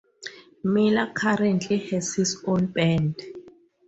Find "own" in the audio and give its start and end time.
2.47-2.65